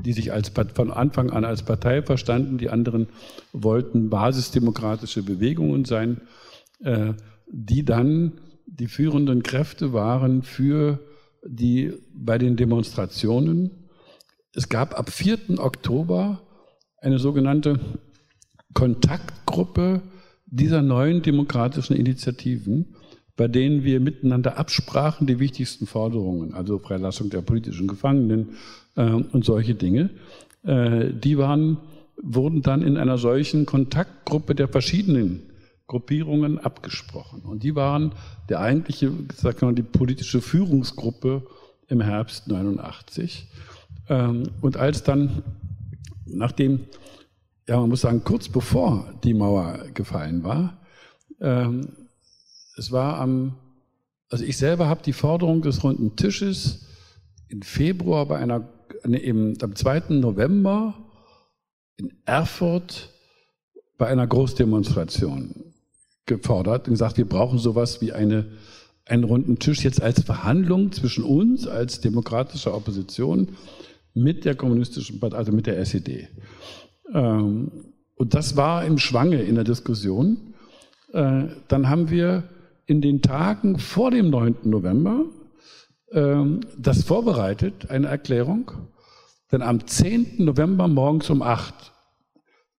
die 0.05 0.13
sich 0.13 0.33
als, 0.33 0.53
von 0.75 0.91
Anfang 0.91 1.31
an 1.31 1.45
als 1.45 1.63
Partei 1.63 2.03
verstanden. 2.03 2.59
Die 2.59 2.71
anderen 2.71 3.09
wollten 3.53 4.11
basisdemokratische 4.11 5.23
Bewegungen 5.23 5.85
sein, 5.85 6.21
äh, 6.83 7.15
die 7.47 7.85
dann 7.85 8.41
die 8.67 8.89
führenden 8.89 9.43
Kräfte 9.43 9.93
waren 9.93 10.43
für 10.43 10.99
die 11.47 11.93
bei 12.13 12.39
den 12.39 12.57
Demonstrationen. 12.57 13.71
Es 14.55 14.69
gab 14.69 14.99
ab 14.99 15.11
4. 15.11 15.59
Oktober 15.59 16.41
eine 17.01 17.19
sogenannte 17.19 17.79
Kontaktgruppe 18.73 20.03
dieser 20.47 20.83
neuen 20.83 21.23
demokratischen 21.23 21.97
Initiativen, 21.97 22.95
bei 23.37 23.49
denen 23.49 23.85
wir 23.85 24.01
miteinander 24.01 24.59
absprachen 24.59 25.27
die 25.27 25.41
wichtigsten 25.41 25.87
Forderungen, 25.87 26.55
also 26.55 26.79
Freilassung 26.79 27.31
der 27.31 27.43
politischen 27.43 27.89
Gefangenen 27.89 28.57
und 29.03 29.45
solche 29.45 29.75
Dinge, 29.75 30.11
äh, 30.63 31.13
die 31.13 31.39
waren, 31.39 31.79
wurden 32.23 32.63
dann 32.63 32.83
in 32.83 32.97
einer 32.97 33.19
solchen 33.19 33.67
Kontaktgruppe 33.67 34.55
der 34.55 34.69
verschiedenen 34.69 35.43
Gruppierungen 35.87 36.59
abgesprochen. 36.59 37.43
Und 37.43 37.63
die 37.63 37.75
waren 37.75 38.13
der 38.49 38.61
eigentliche, 38.61 39.13
wir 39.13 39.55
mal, 39.61 39.75
die 39.75 39.83
politische 39.83 40.41
Führungsgruppe 40.41 41.47
im 41.89 42.01
Herbst 42.01 42.49
89. 42.49 43.47
Ähm, 44.09 44.45
und 44.61 44.77
als 44.77 45.03
dann, 45.03 45.43
nachdem, 46.27 46.81
ja, 47.69 47.79
man 47.79 47.91
muss 47.91 48.03
sagen, 48.03 48.23
kurz 48.25 48.49
bevor 48.49 49.13
die 49.25 49.35
Mauer 49.35 49.87
gefallen 49.93 50.43
war, 50.43 50.79
ähm, 51.41 51.89
es 52.77 52.91
war 52.91 53.19
am, 53.21 53.55
also 54.31 54.45
ich 54.45 54.57
selber 54.57 54.89
habe 54.89 55.03
die 55.03 55.13
Forderung 55.13 55.63
des 55.63 55.85
runden 55.85 56.17
Tisches 56.17 56.87
in 57.49 57.63
Februar 57.63 58.27
bei 58.27 58.39
einer, 58.39 58.69
eben 59.13 59.55
am 59.61 59.77
2. 59.77 60.15
November 60.15 60.95
in 61.97 62.13
Erfurt 62.25 63.11
bei 63.99 64.07
einer 64.07 64.27
Großdemonstration 64.27 65.75
gefordert 66.27 66.89
und 66.89 66.95
gesagt, 66.95 67.19
wir 67.19 67.29
brauchen 67.29 67.59
sowas 67.59 68.01
wie 68.01 68.13
eine, 68.13 68.47
einen 69.05 69.25
runden 69.25 69.59
Tisch 69.59 69.85
jetzt 69.85 70.03
als 70.03 70.23
Verhandlung 70.23 70.93
zwischen 70.93 71.25
uns 71.25 71.67
als 71.67 72.01
demokratischer 72.01 72.75
Opposition 72.75 73.49
mit 74.15 74.45
der 74.45 74.55
kommunistischen 74.55 75.21
Partei, 75.21 75.37
also 75.37 75.53
mit 75.53 75.67
der 75.67 75.79
SED. 75.79 76.29
Ähm, 77.13 77.71
und 78.17 78.35
das 78.35 78.57
war 78.57 78.85
im 78.85 78.99
Schwange 78.99 79.43
in 79.43 79.57
der 79.57 79.65
Diskussion. 79.65 80.55
Äh, 81.13 81.49
dann 81.69 81.89
haben 81.89 82.11
wir 82.11 82.45
in 82.87 83.01
den 83.01 83.23
Tagen 83.23 83.79
vor 83.79 84.11
dem 84.11 84.31
9. 84.31 84.57
November 84.65 85.25
ähm, 86.13 86.61
das 86.79 87.03
vorbereitet, 87.03 87.91
eine 87.91 88.07
Erklärung. 88.07 88.71
Denn 89.55 89.63
am 89.63 89.87
10. 89.87 90.45
November 90.45 90.89
morgens 90.89 91.31
um 91.31 91.41
8 91.41 91.93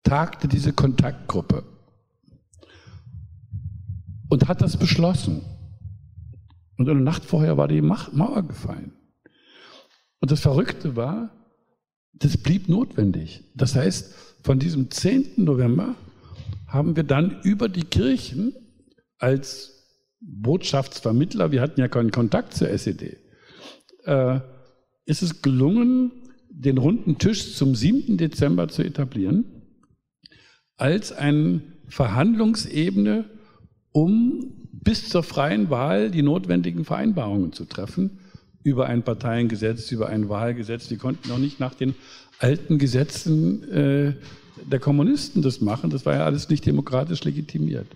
tagte 0.03 0.49
diese 0.49 0.73
Kontaktgruppe 0.73 1.63
und 4.27 4.49
hat 4.49 4.59
das 4.59 4.75
beschlossen. 4.75 5.41
Und 6.75 6.89
in 6.89 6.95
der 6.95 7.03
Nacht 7.05 7.23
vorher 7.23 7.55
war 7.55 7.69
die 7.69 7.81
Mauer 7.81 8.43
gefallen. 8.45 8.91
Und 10.19 10.31
das 10.31 10.41
Verrückte 10.41 10.97
war, 10.97 11.29
das 12.11 12.35
blieb 12.35 12.67
notwendig. 12.67 13.45
Das 13.55 13.73
heißt, 13.75 14.13
von 14.43 14.59
diesem 14.59 14.91
10. 14.91 15.45
November 15.45 15.95
haben 16.67 16.97
wir 16.97 17.03
dann 17.03 17.39
über 17.43 17.69
die 17.69 17.85
Kirchen 17.85 18.53
als 19.17 20.11
Botschaftsvermittler, 20.19 21.53
wir 21.53 21.61
hatten 21.61 21.79
ja 21.79 21.87
keinen 21.87 22.11
Kontakt 22.11 22.53
zur 22.53 22.67
SED, 22.67 23.15
äh, 24.03 24.41
ist 25.05 25.21
es 25.21 25.41
gelungen, 25.41 26.11
den 26.57 26.77
runden 26.77 27.17
Tisch 27.17 27.55
zum 27.55 27.75
7. 27.75 28.17
Dezember 28.17 28.67
zu 28.69 28.81
etablieren, 28.81 29.45
als 30.77 31.11
eine 31.11 31.61
Verhandlungsebene, 31.87 33.25
um 33.91 34.67
bis 34.71 35.09
zur 35.09 35.23
freien 35.23 35.69
Wahl 35.69 36.11
die 36.11 36.21
notwendigen 36.21 36.85
Vereinbarungen 36.85 37.53
zu 37.53 37.65
treffen 37.65 38.19
über 38.63 38.87
ein 38.87 39.03
Parteiengesetz, 39.03 39.91
über 39.91 40.09
ein 40.09 40.27
Wahlgesetz. 40.27 40.87
Die 40.87 40.97
konnten 40.97 41.29
noch 41.29 41.37
nicht 41.37 41.59
nach 41.59 41.75
den 41.75 41.93
alten 42.39 42.79
Gesetzen 42.79 43.63
äh, 43.71 44.13
der 44.63 44.79
Kommunisten 44.79 45.41
das 45.41 45.61
machen. 45.61 45.89
Das 45.89 46.05
war 46.05 46.15
ja 46.15 46.25
alles 46.25 46.49
nicht 46.49 46.65
demokratisch 46.65 47.23
legitimiert. 47.23 47.87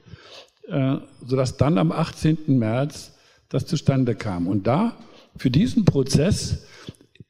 Äh, 0.67 0.97
sodass 1.25 1.57
dann 1.57 1.77
am 1.77 1.91
18. 1.91 2.59
März 2.59 3.15
das 3.49 3.65
zustande 3.65 4.13
kam. 4.13 4.47
Und 4.47 4.67
da, 4.67 4.95
für 5.35 5.49
diesen 5.49 5.85
Prozess, 5.85 6.65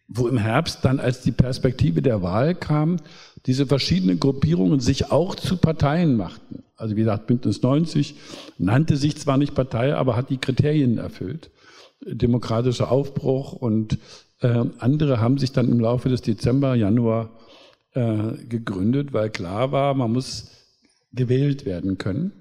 wo 0.09 0.27
im 0.27 0.37
Herbst 0.37 0.83
dann 0.83 0.99
als 0.99 1.21
die 1.21 1.31
Perspektive 1.31 2.01
der 2.01 2.23
Wahl 2.23 2.55
kam, 2.55 2.97
diese 3.45 3.67
verschiedenen 3.67 4.19
Gruppierungen 4.19 4.79
sich 4.79 5.11
auch 5.11 5.35
zu 5.35 5.57
Parteien 5.57 6.17
machten. 6.17 6.63
Also 6.75 6.95
wie 6.95 7.01
gesagt, 7.01 7.27
Bündnis 7.27 7.61
90 7.61 8.15
nannte 8.57 8.97
sich 8.97 9.17
zwar 9.17 9.37
nicht 9.37 9.53
Partei, 9.53 9.95
aber 9.95 10.15
hat 10.15 10.31
die 10.31 10.37
Kriterien 10.37 10.97
erfüllt. 10.97 11.51
Demokratischer 12.01 12.91
Aufbruch 12.91 13.53
und 13.53 13.99
äh, 14.41 14.65
andere 14.79 15.19
haben 15.19 15.37
sich 15.37 15.51
dann 15.51 15.69
im 15.69 15.79
Laufe 15.79 16.09
des 16.09 16.21
Dezember, 16.21 16.73
Januar 16.73 17.29
äh, 17.93 18.33
gegründet, 18.47 19.13
weil 19.13 19.29
klar 19.29 19.71
war, 19.71 19.93
man 19.93 20.11
muss 20.11 20.51
gewählt 21.11 21.65
werden 21.65 21.97
können. 21.97 22.31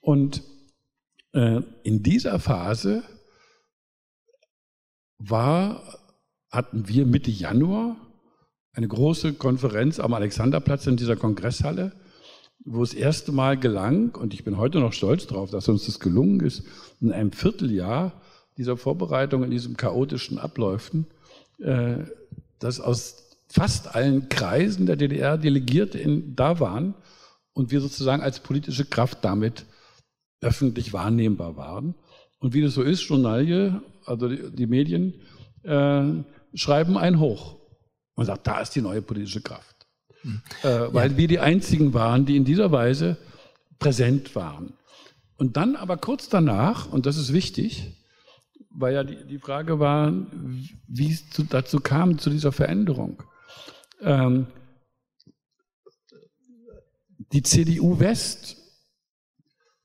Und 0.00 0.42
äh, 1.32 1.60
in 1.84 2.02
dieser 2.02 2.40
Phase 2.40 3.02
war, 5.18 5.82
hatten 6.54 6.88
wir 6.88 7.04
Mitte 7.04 7.30
Januar 7.30 7.96
eine 8.72 8.88
große 8.88 9.34
Konferenz 9.34 10.00
am 10.00 10.14
Alexanderplatz 10.14 10.86
in 10.86 10.96
dieser 10.96 11.16
Kongresshalle, 11.16 11.92
wo 12.64 12.82
es 12.82 12.94
erste 12.94 13.32
Mal 13.32 13.58
gelang, 13.58 14.14
und 14.14 14.34
ich 14.34 14.44
bin 14.44 14.56
heute 14.56 14.80
noch 14.80 14.92
stolz 14.92 15.26
darauf, 15.26 15.50
dass 15.50 15.68
uns 15.68 15.86
das 15.86 16.00
gelungen 16.00 16.40
ist, 16.40 16.64
in 17.00 17.12
einem 17.12 17.32
Vierteljahr 17.32 18.12
dieser 18.56 18.76
Vorbereitung, 18.76 19.44
in 19.44 19.50
diesen 19.50 19.76
chaotischen 19.76 20.38
Abläufen, 20.38 21.06
äh, 21.58 21.98
dass 22.58 22.80
aus 22.80 23.24
fast 23.48 23.94
allen 23.94 24.28
Kreisen 24.28 24.86
der 24.86 24.96
DDR 24.96 25.38
Delegierte 25.38 25.98
in, 25.98 26.34
da 26.34 26.58
waren 26.60 26.94
und 27.52 27.70
wir 27.70 27.80
sozusagen 27.80 28.22
als 28.22 28.40
politische 28.40 28.84
Kraft 28.84 29.18
damit 29.22 29.66
öffentlich 30.40 30.92
wahrnehmbar 30.92 31.56
waren. 31.56 31.94
Und 32.38 32.54
wie 32.54 32.62
das 32.62 32.74
so 32.74 32.82
ist, 32.82 33.02
Journalie, 33.02 33.80
also 34.04 34.28
die, 34.28 34.50
die 34.50 34.66
Medien, 34.66 35.14
äh, 35.62 36.24
schreiben 36.54 36.96
ein 36.96 37.18
hoch. 37.18 37.56
Man 38.16 38.26
sagt, 38.26 38.46
da 38.46 38.60
ist 38.60 38.70
die 38.70 38.80
neue 38.80 39.02
politische 39.02 39.40
Kraft. 39.40 39.86
Mhm. 40.22 40.42
Äh, 40.62 40.94
weil 40.94 41.12
ja. 41.12 41.16
wir 41.18 41.28
die 41.28 41.40
einzigen 41.40 41.94
waren, 41.94 42.26
die 42.26 42.36
in 42.36 42.44
dieser 42.44 42.72
Weise 42.72 43.16
präsent 43.78 44.34
waren. 44.34 44.74
Und 45.36 45.56
dann 45.56 45.76
aber 45.76 45.96
kurz 45.96 46.28
danach, 46.28 46.90
und 46.90 47.06
das 47.06 47.16
ist 47.16 47.32
wichtig, 47.32 48.00
weil 48.70 48.94
ja 48.94 49.04
die, 49.04 49.24
die 49.26 49.38
Frage 49.38 49.78
war, 49.78 50.12
wie 50.88 51.10
es 51.10 51.28
zu, 51.30 51.44
dazu 51.44 51.80
kam, 51.80 52.18
zu 52.18 52.30
dieser 52.30 52.52
Veränderung. 52.52 53.22
Ähm, 54.00 54.46
die 57.32 57.42
CDU 57.42 57.98
West 57.98 58.56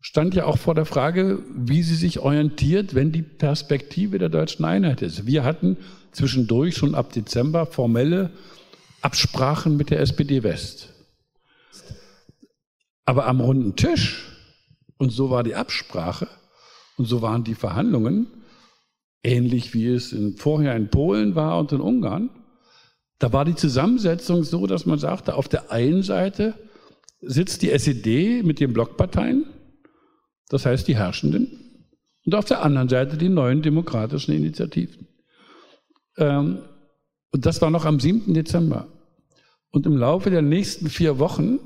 stand 0.02 0.34
ja 0.34 0.46
auch 0.46 0.58
vor 0.58 0.76
der 0.76 0.86
Frage, 0.86 1.44
wie 1.54 1.84
sie 1.84 1.96
sich 1.96 2.20
orientiert, 2.20 2.96
wenn 2.96 3.12
die 3.12 3.22
Perspektive 3.22 4.18
der 4.18 4.30
deutschen 4.30 4.66
Einheit 4.66 5.02
ist. 5.02 5.26
Wir 5.26 5.44
hatten 5.44 5.78
zwischendurch 6.12 6.76
schon 6.76 6.96
ab 6.96 7.14
Dezember 7.14 7.66
formelle 7.66 8.32
Absprachen 9.02 9.78
mit 9.78 9.90
der 9.90 10.00
SPD 10.02 10.44
West. 10.44 10.90
Aber 13.06 13.26
am 13.28 13.40
runden 13.42 13.76
Tisch, 13.76 14.26
und 14.98 15.12
so 15.12 15.30
war 15.30 15.44
die 15.44 15.56
Absprache, 15.56 16.28
und 16.98 17.06
so 17.06 17.22
waren 17.22 17.44
die 17.44 17.56
Verhandlungen, 17.56 18.28
ähnlich 19.24 19.74
wie 19.74 19.88
es 19.88 20.12
in, 20.12 20.38
vorher 20.38 20.76
in 20.76 20.90
Polen 20.90 21.36
war 21.36 21.58
und 21.58 21.72
in 21.72 21.82
Ungarn, 21.82 22.30
da 23.18 23.34
war 23.34 23.46
die 23.46 23.56
Zusammensetzung 23.56 24.44
so, 24.44 24.68
dass 24.68 24.86
man 24.86 25.00
sagte, 25.00 25.36
auf 25.36 25.48
der 25.48 25.72
einen 25.72 26.04
Seite 26.04 26.54
sitzt 27.22 27.62
die 27.62 27.72
SED 27.72 28.44
mit 28.44 28.60
den 28.60 28.74
Blockparteien, 28.74 29.46
das 30.50 30.66
heißt 30.66 30.88
die 30.88 30.96
Herrschenden, 30.96 31.86
und 32.26 32.36
auf 32.36 32.46
der 32.46 32.62
anderen 32.62 32.90
Seite 32.90 33.18
die 33.18 33.30
neuen 33.30 33.62
demokratischen 33.62 34.34
Initiativen. 34.34 35.08
Ähm, 36.20 36.60
und 37.32 37.46
das 37.46 37.62
war 37.62 37.72
noch 37.72 37.86
am 37.86 38.00
7. 38.00 38.34
Dezember. 38.34 38.88
Und 39.72 39.86
im 39.86 39.98
Laufe 39.98 40.30
der 40.30 40.42
nächsten 40.42 40.90
vier 40.90 41.20
Wochen 41.20 41.60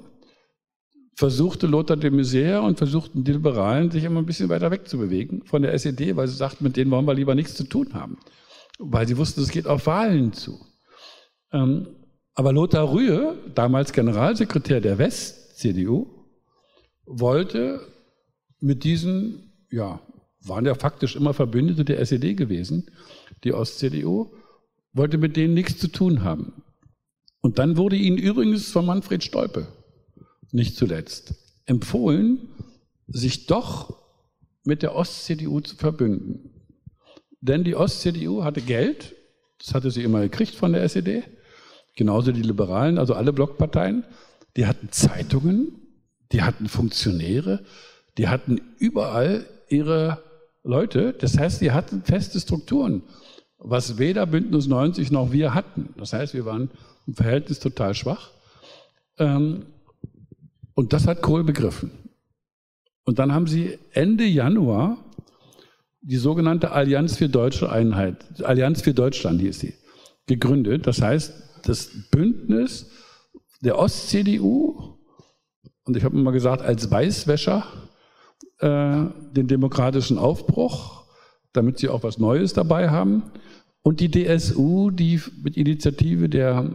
versuchte 1.15 1.67
Lothar 1.67 1.97
de 1.97 2.09
Maizière 2.09 2.59
und 2.59 2.77
versuchten 2.77 3.23
die 3.23 3.33
Liberalen, 3.33 3.91
sich 3.91 4.03
immer 4.03 4.21
ein 4.21 4.25
bisschen 4.25 4.49
weiter 4.49 4.71
wegzubewegen 4.71 5.43
von 5.45 5.61
der 5.61 5.73
SED, 5.73 6.15
weil 6.15 6.27
sie 6.27 6.35
sagten, 6.35 6.63
mit 6.63 6.75
denen 6.75 6.91
wollen 6.91 7.05
wir 7.05 7.13
lieber 7.13 7.35
nichts 7.35 7.55
zu 7.55 7.63
tun 7.63 7.93
haben. 7.93 8.17
Weil 8.79 9.07
sie 9.07 9.17
wussten, 9.17 9.41
es 9.41 9.51
geht 9.51 9.67
auf 9.67 9.85
Wahlen 9.85 10.33
zu. 10.33 10.59
Ähm, 11.51 11.87
aber 12.35 12.51
Lothar 12.51 12.91
Rühe, 12.91 13.37
damals 13.53 13.93
Generalsekretär 13.93 14.81
der 14.81 14.97
West-CDU, 14.97 16.07
wollte 17.05 17.81
mit 18.59 18.83
diesen, 18.83 19.53
ja, 19.69 19.99
waren 20.41 20.65
ja 20.65 20.73
faktisch 20.73 21.15
immer 21.15 21.33
Verbündete 21.33 21.85
der 21.85 21.99
SED 21.99 22.33
gewesen, 22.33 22.89
die 23.43 23.53
Ost-CDU, 23.53 24.31
wollte 24.93 25.17
mit 25.17 25.35
denen 25.35 25.53
nichts 25.53 25.79
zu 25.79 25.87
tun 25.87 26.23
haben. 26.23 26.63
Und 27.41 27.59
dann 27.59 27.77
wurde 27.77 27.95
ihnen 27.95 28.17
übrigens 28.17 28.71
von 28.71 28.85
Manfred 28.85 29.23
Stolpe, 29.23 29.67
nicht 30.51 30.77
zuletzt, 30.77 31.35
empfohlen, 31.65 32.47
sich 33.07 33.47
doch 33.47 34.01
mit 34.63 34.81
der 34.81 34.95
Ost-CDU 34.95 35.59
zu 35.59 35.75
verbünden. 35.75 36.51
Denn 37.41 37.63
die 37.63 37.75
Ost-CDU 37.75 38.43
hatte 38.43 38.61
Geld, 38.61 39.15
das 39.59 39.73
hatte 39.73 39.91
sie 39.91 40.03
immer 40.03 40.21
gekriegt 40.21 40.55
von 40.55 40.71
der 40.71 40.83
SED, 40.83 41.23
genauso 41.95 42.31
die 42.31 42.41
Liberalen, 42.41 42.97
also 42.97 43.13
alle 43.13 43.33
Blockparteien, 43.33 44.05
die 44.55 44.65
hatten 44.65 44.89
Zeitungen, 44.91 45.73
die 46.31 46.43
hatten 46.43 46.69
Funktionäre, 46.69 47.65
die 48.17 48.27
hatten 48.27 48.61
überall 48.77 49.45
ihre 49.67 50.23
Leute. 50.63 51.13
Das 51.13 51.37
heißt, 51.37 51.61
die 51.61 51.71
hatten 51.71 52.03
feste 52.03 52.39
Strukturen, 52.39 53.03
was 53.63 53.97
weder 53.97 54.25
Bündnis 54.25 54.67
90 54.67 55.11
noch 55.11 55.31
wir 55.31 55.53
hatten. 55.53 55.93
Das 55.97 56.13
heißt, 56.13 56.33
wir 56.33 56.45
waren 56.45 56.69
im 57.07 57.15
Verhältnis 57.15 57.59
total 57.59 57.95
schwach. 57.95 58.31
Ähm, 59.17 59.65
und 60.75 60.93
das 60.93 61.07
hat 61.07 61.21
Kohl 61.21 61.43
begriffen. 61.43 61.91
Und 63.05 63.19
dann 63.19 63.33
haben 63.33 63.47
sie 63.47 63.79
Ende 63.91 64.25
Januar 64.25 64.97
die 66.01 66.17
sogenannte 66.17 66.71
Allianz 66.71 67.15
für 67.15 67.29
Deutsche 67.29 67.71
Einheit, 67.71 68.43
Allianz 68.43 68.81
für 68.81 68.93
Deutschland 68.93 69.39
hieß 69.39 69.59
sie, 69.59 69.73
gegründet. 70.27 70.85
Das 70.85 71.01
heißt, 71.01 71.33
das 71.63 71.89
Bündnis 72.11 72.89
der 73.61 73.79
Ost-CDU, 73.79 74.97
und 75.85 75.95
ich 75.95 76.03
habe 76.03 76.17
immer 76.17 76.33
gesagt, 76.33 76.61
als 76.61 76.91
Weißwäscher, 76.91 77.65
äh, 78.59 79.05
den 79.31 79.47
demokratischen 79.47 80.17
Aufbruch, 80.17 81.05
damit 81.53 81.79
sie 81.79 81.87
auch 81.87 82.03
was 82.03 82.17
Neues 82.17 82.51
dabei 82.51 82.89
haben, 82.89 83.31
und 83.83 83.99
die 83.99 84.09
DSU, 84.09 84.89
die 84.89 85.21
mit 85.43 85.57
Initiative 85.57 86.29
der 86.29 86.71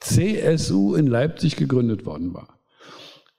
CSU 0.00 0.94
in 0.94 1.06
Leipzig 1.06 1.56
gegründet 1.56 2.04
worden 2.04 2.34
war. 2.34 2.58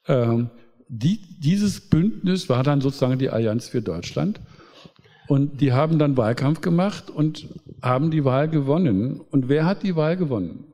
Ähm, 0.08 0.49
die, 0.88 1.19
dieses 1.39 1.81
Bündnis 1.81 2.49
war 2.49 2.63
dann 2.63 2.81
sozusagen 2.81 3.19
die 3.19 3.29
Allianz 3.29 3.67
für 3.67 3.81
Deutschland. 3.81 4.39
Und 5.27 5.60
die 5.62 5.73
haben 5.73 5.99
dann 5.99 6.17
Wahlkampf 6.17 6.62
gemacht 6.62 7.10
und 7.10 7.47
haben 7.81 8.12
die 8.12 8.23
Wahl 8.23 8.47
gewonnen. 8.47 9.19
Und 9.19 9.49
wer 9.49 9.65
hat 9.65 9.84
die 9.84 9.95
Wahl 9.95 10.17
gewonnen? 10.17 10.65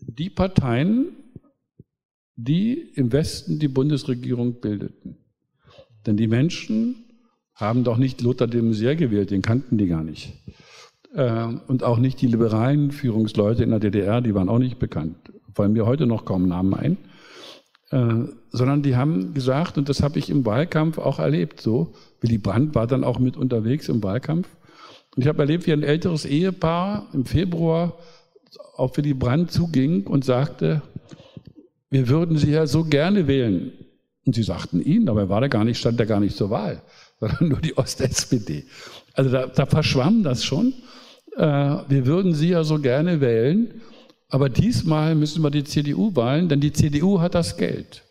Die 0.00 0.30
Parteien, 0.30 1.06
die 2.36 2.74
im 2.94 3.12
Westen 3.12 3.58
die 3.58 3.68
Bundesregierung 3.68 4.60
bildeten. 4.60 5.16
Denn 6.06 6.16
die 6.16 6.28
Menschen 6.28 7.04
haben 7.54 7.82
doch 7.82 7.98
nicht 7.98 8.20
Lothar 8.20 8.46
de 8.46 8.62
Maizière 8.62 8.94
gewählt, 8.94 9.32
den 9.32 9.42
kannten 9.42 9.76
die 9.78 9.88
gar 9.88 10.04
nicht. 10.04 10.32
Ähm, 11.14 11.60
und 11.66 11.82
auch 11.82 11.98
nicht 11.98 12.20
die 12.20 12.26
liberalen 12.26 12.90
Führungsleute 12.90 13.62
in 13.62 13.70
der 13.70 13.80
DDR, 13.80 14.20
die 14.20 14.34
waren 14.34 14.48
auch 14.48 14.58
nicht 14.58 14.78
bekannt. 14.78 15.16
Fallen 15.54 15.72
mir 15.72 15.86
heute 15.86 16.06
noch 16.06 16.24
kaum 16.24 16.48
Namen 16.48 16.74
ein. 16.74 16.96
Äh, 17.90 18.28
sondern 18.50 18.82
die 18.82 18.96
haben 18.96 19.34
gesagt, 19.34 19.78
und 19.78 19.88
das 19.88 20.02
habe 20.02 20.18
ich 20.18 20.28
im 20.30 20.44
Wahlkampf 20.44 20.98
auch 20.98 21.18
erlebt, 21.18 21.60
so, 21.60 21.94
Willy 22.20 22.38
Brandt 22.38 22.74
war 22.74 22.86
dann 22.86 23.04
auch 23.04 23.18
mit 23.18 23.36
unterwegs 23.36 23.88
im 23.88 24.02
Wahlkampf. 24.02 24.48
Und 25.16 25.22
ich 25.22 25.28
habe 25.28 25.40
erlebt, 25.40 25.66
wie 25.66 25.72
ein 25.72 25.82
älteres 25.82 26.24
Ehepaar 26.24 27.06
im 27.12 27.24
Februar 27.24 27.94
auf 28.76 28.96
Willy 28.96 29.14
Brandt 29.14 29.50
zuging 29.50 30.06
und 30.06 30.24
sagte, 30.24 30.82
wir 31.90 32.08
würden 32.08 32.36
Sie 32.36 32.50
ja 32.50 32.66
so 32.66 32.84
gerne 32.84 33.26
wählen. 33.26 33.72
Und 34.28 34.34
sie 34.34 34.42
sagten 34.42 34.82
ihn, 34.82 35.06
dabei 35.06 35.30
war 35.30 35.40
der 35.40 35.48
gar 35.48 35.64
nicht, 35.64 35.78
stand 35.78 35.98
er 36.00 36.04
gar 36.04 36.20
nicht 36.20 36.36
zur 36.36 36.50
Wahl, 36.50 36.82
sondern 37.20 37.48
nur 37.48 37.60
die 37.60 37.78
Ost-SPD. 37.78 38.66
Also 39.14 39.30
da, 39.30 39.46
da 39.46 39.64
verschwamm 39.64 40.22
das 40.22 40.44
schon. 40.44 40.74
Äh, 41.38 41.88
wir 41.88 42.04
würden 42.06 42.34
Sie 42.34 42.50
ja 42.50 42.64
so 42.64 42.78
gerne 42.78 43.20
wählen. 43.20 43.80
Aber 44.28 44.50
diesmal 44.50 45.14
müssen 45.14 45.42
wir 45.42 45.50
die 45.50 45.64
CDU 45.64 46.14
wählen, 46.14 46.48
denn 46.48 46.60
die 46.60 46.72
CDU 46.72 47.20
hat 47.20 47.34
das 47.34 47.56
Geld. 47.56 48.02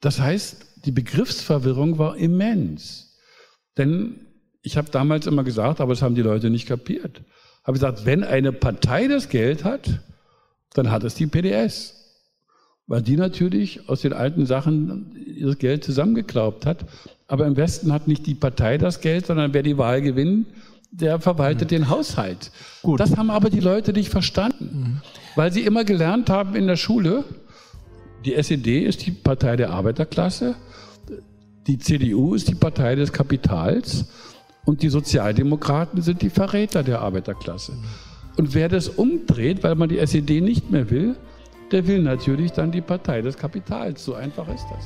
Das 0.00 0.20
heißt, 0.20 0.84
die 0.86 0.92
Begriffsverwirrung 0.92 1.98
war 1.98 2.16
immens. 2.16 3.18
Denn 3.76 4.26
ich 4.62 4.76
habe 4.76 4.90
damals 4.90 5.26
immer 5.26 5.44
gesagt, 5.44 5.80
aber 5.80 5.92
das 5.92 6.02
haben 6.02 6.14
die 6.14 6.22
Leute 6.22 6.48
nicht 6.48 6.66
kapiert. 6.66 7.20
Habe 7.64 7.74
gesagt, 7.74 8.06
wenn 8.06 8.24
eine 8.24 8.52
Partei 8.52 9.08
das 9.08 9.28
Geld 9.28 9.64
hat, 9.64 10.00
dann 10.72 10.90
hat 10.90 11.04
es 11.04 11.14
die 11.14 11.26
PDS. 11.26 11.94
Weil 12.86 13.02
die 13.02 13.16
natürlich 13.16 13.88
aus 13.90 14.00
den 14.00 14.14
alten 14.14 14.46
Sachen 14.46 15.14
das 15.42 15.58
Geld 15.58 15.84
zusammengeklaubt 15.84 16.64
hat. 16.64 16.86
Aber 17.26 17.46
im 17.46 17.56
Westen 17.56 17.92
hat 17.92 18.08
nicht 18.08 18.26
die 18.26 18.34
Partei 18.34 18.78
das 18.78 19.02
Geld, 19.02 19.26
sondern 19.26 19.52
wer 19.52 19.62
die 19.62 19.76
Wahl 19.76 20.00
gewinnt, 20.00 20.46
der 20.90 21.20
verwaltet 21.20 21.70
mhm. 21.70 21.76
den 21.76 21.88
Haushalt. 21.90 22.50
Gut. 22.82 23.00
Das 23.00 23.16
haben 23.16 23.30
aber 23.30 23.50
die 23.50 23.60
Leute 23.60 23.92
nicht 23.92 24.08
verstanden, 24.08 24.64
mhm. 24.72 25.00
weil 25.36 25.52
sie 25.52 25.62
immer 25.62 25.84
gelernt 25.84 26.30
haben 26.30 26.54
in 26.54 26.66
der 26.66 26.76
Schule, 26.76 27.24
die 28.24 28.34
SED 28.34 28.84
ist 28.84 29.06
die 29.06 29.12
Partei 29.12 29.56
der 29.56 29.70
Arbeiterklasse, 29.70 30.56
die 31.66 31.78
CDU 31.78 32.34
ist 32.34 32.48
die 32.48 32.54
Partei 32.54 32.94
des 32.94 33.12
Kapitals 33.12 34.06
und 34.64 34.82
die 34.82 34.88
Sozialdemokraten 34.88 36.02
sind 36.02 36.22
die 36.22 36.30
Verräter 36.30 36.82
der 36.82 37.00
Arbeiterklasse. 37.00 37.74
Und 38.36 38.54
wer 38.54 38.68
das 38.68 38.88
umdreht, 38.88 39.62
weil 39.62 39.74
man 39.74 39.88
die 39.88 39.98
SED 39.98 40.40
nicht 40.40 40.70
mehr 40.70 40.90
will, 40.90 41.16
der 41.70 41.86
will 41.86 42.02
natürlich 42.02 42.52
dann 42.52 42.72
die 42.72 42.80
Partei 42.80 43.20
des 43.20 43.36
Kapitals. 43.36 44.04
So 44.04 44.14
einfach 44.14 44.48
ist 44.48 44.66
das. 44.70 44.84